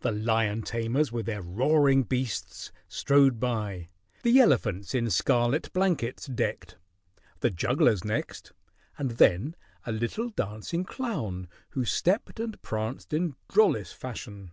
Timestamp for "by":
3.40-3.88